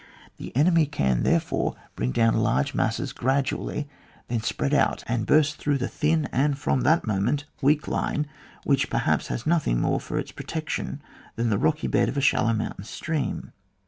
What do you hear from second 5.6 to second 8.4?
the thin and front that moment weak iLie,